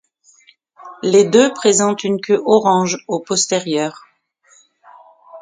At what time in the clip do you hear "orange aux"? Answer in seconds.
2.43-3.19